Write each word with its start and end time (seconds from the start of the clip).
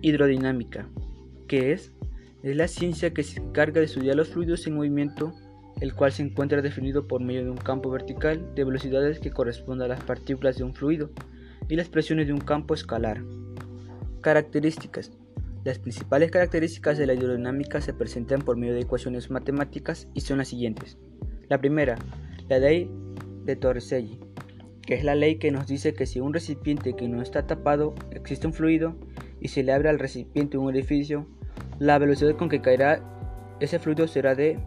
Hidrodinámica. 0.00 0.88
¿Qué 1.48 1.72
es? 1.72 1.92
Es 2.42 2.56
la 2.56 2.68
ciencia 2.68 3.12
que 3.12 3.24
se 3.24 3.40
encarga 3.40 3.80
de 3.80 3.86
estudiar 3.86 4.16
los 4.16 4.28
fluidos 4.28 4.66
en 4.66 4.76
movimiento, 4.76 5.32
el 5.80 5.94
cual 5.94 6.12
se 6.12 6.22
encuentra 6.22 6.62
definido 6.62 7.08
por 7.08 7.20
medio 7.20 7.44
de 7.44 7.50
un 7.50 7.56
campo 7.56 7.90
vertical 7.90 8.54
de 8.54 8.64
velocidades 8.64 9.18
que 9.18 9.32
corresponde 9.32 9.84
a 9.84 9.88
las 9.88 10.02
partículas 10.04 10.56
de 10.56 10.64
un 10.64 10.74
fluido 10.74 11.10
y 11.68 11.76
las 11.76 11.88
presiones 11.88 12.28
de 12.28 12.32
un 12.32 12.40
campo 12.40 12.74
escalar. 12.74 13.22
Características. 14.20 15.10
Las 15.64 15.80
principales 15.80 16.30
características 16.30 16.96
de 16.96 17.06
la 17.06 17.14
hidrodinámica 17.14 17.80
se 17.80 17.92
presentan 17.92 18.42
por 18.42 18.56
medio 18.56 18.74
de 18.74 18.82
ecuaciones 18.82 19.30
matemáticas 19.30 20.08
y 20.14 20.20
son 20.20 20.38
las 20.38 20.48
siguientes. 20.48 20.96
La 21.48 21.60
primera, 21.60 21.96
la 22.48 22.58
ley 22.58 22.88
de 23.44 23.56
Torricelli, 23.56 24.20
que 24.82 24.94
es 24.94 25.02
la 25.02 25.16
ley 25.16 25.36
que 25.36 25.50
nos 25.50 25.66
dice 25.66 25.92
que 25.92 26.06
si 26.06 26.20
un 26.20 26.32
recipiente 26.32 26.94
que 26.94 27.08
no 27.08 27.20
está 27.20 27.46
tapado 27.46 27.94
existe 28.12 28.46
un 28.46 28.52
fluido 28.52 28.94
y 29.40 29.48
se 29.48 29.62
le 29.62 29.72
abre 29.72 29.88
al 29.88 29.98
recipiente 29.98 30.58
un 30.58 30.66
orificio, 30.66 31.26
la 31.78 31.98
velocidad 31.98 32.36
con 32.36 32.48
que 32.48 32.60
caerá 32.60 33.00
ese 33.60 33.78
fluido 33.78 34.06
será 34.06 34.34
de, 34.34 34.58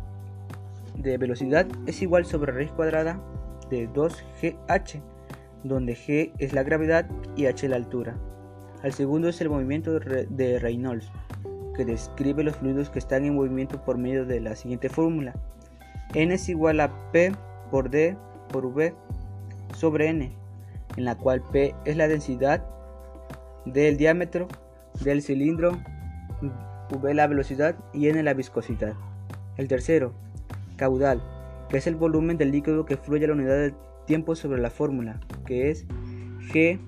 de 0.98 1.18
velocidad 1.18 1.66
es 1.88 2.02
igual 2.02 2.26
sobre 2.26 2.52
raíz 2.52 2.72
cuadrada 2.72 3.22
de 3.70 3.90
2gh, 3.90 5.02
donde 5.64 5.96
g 5.96 6.34
es 6.40 6.54
la 6.54 6.64
gravedad 6.64 7.06
y 7.36 7.46
h 7.46 7.68
la 7.68 7.76
altura. 7.78 8.18
El 8.84 8.94
segundo 8.94 9.30
es 9.30 9.40
el 9.42 9.50
movimiento 9.50 10.00
de 10.00 10.60
Reynolds, 10.60 11.12
que 11.76 11.86
describe 11.86 12.44
los 12.44 12.58
fluidos 12.58 12.90
que 12.90 13.00
están 13.00 13.26
en 13.26 13.36
movimiento 13.36 13.84
por 13.84 13.98
medio 13.98 14.26
de 14.26 14.42
la 14.42 14.56
siguiente 14.56 14.90
fórmula. 14.90 15.34
N 16.14 16.34
es 16.34 16.50
igual 16.50 16.80
a 16.80 17.12
P 17.12 17.32
por 17.70 17.90
D 17.90 18.18
por 18.52 18.66
V 18.66 18.94
sobre 19.76 20.10
n, 20.10 20.36
en 20.98 21.06
la 21.06 21.16
cual 21.16 21.42
P 21.52 21.74
es 21.86 21.96
la 21.96 22.08
densidad 22.08 22.66
del 23.66 23.98
diámetro 23.98 24.48
del 25.04 25.22
cilindro, 25.22 25.78
V 26.92 27.14
la 27.14 27.28
velocidad 27.28 27.76
y 27.94 28.08
n 28.08 28.22
la 28.24 28.34
viscosidad. 28.34 28.94
El 29.58 29.68
tercero, 29.68 30.14
caudal, 30.76 31.22
que 31.70 31.78
es 31.78 31.88
el 31.88 31.96
volumen 31.96 32.38
del 32.38 32.52
líquido 32.52 32.86
que 32.86 32.98
fluye 32.98 33.26
a 33.26 33.30
la 33.30 33.34
unidad 33.34 33.58
de 33.58 33.74
tiempo 34.06 34.36
sobre 34.36 34.62
la 34.62 34.70
fórmula, 34.70 35.20
que 35.46 35.70
es 35.70 35.86
G 36.52 36.80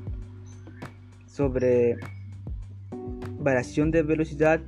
sobre 1.25 1.97
variación 3.39 3.91
de 3.91 4.03
velocidad 4.03 4.61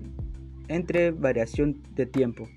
entre 0.67 1.11
variación 1.11 1.81
de 1.95 2.05
tiempo. 2.05 2.47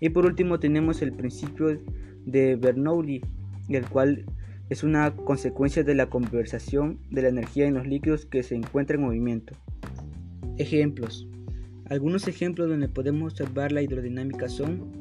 Y 0.00 0.10
por 0.10 0.26
último 0.26 0.58
tenemos 0.58 1.02
el 1.02 1.12
principio 1.12 1.78
de 2.26 2.56
Bernoulli, 2.56 3.22
el 3.68 3.86
cual 3.88 4.24
es 4.70 4.82
una 4.82 5.14
consecuencia 5.14 5.84
de 5.84 5.94
la 5.94 6.06
conversación 6.06 6.98
de 7.10 7.22
la 7.22 7.28
energía 7.28 7.66
en 7.66 7.74
los 7.74 7.86
líquidos 7.86 8.26
que 8.26 8.42
se 8.42 8.54
encuentran 8.54 9.00
en 9.00 9.06
movimiento. 9.06 9.54
Ejemplos. 10.56 11.26
Algunos 11.86 12.28
ejemplos 12.28 12.68
donde 12.68 12.88
podemos 12.88 13.32
observar 13.32 13.72
la 13.72 13.82
hidrodinámica 13.82 14.48
son 14.48 14.92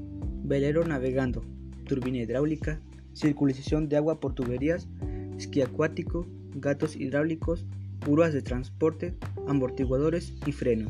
velero 0.43 0.83
navegando, 0.83 1.43
turbina 1.85 2.17
hidráulica, 2.17 2.81
circulación 3.13 3.87
de 3.87 3.97
agua 3.97 4.19
por 4.19 4.33
tuberías, 4.33 4.87
esquí 5.37 5.61
acuático, 5.61 6.25
gatos 6.55 6.95
hidráulicos, 6.95 7.67
púas 7.99 8.33
de 8.33 8.41
transporte, 8.41 9.13
amortiguadores 9.47 10.33
y 10.47 10.51
freno. 10.51 10.89